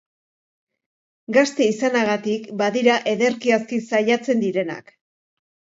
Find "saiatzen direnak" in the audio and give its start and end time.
3.93-4.97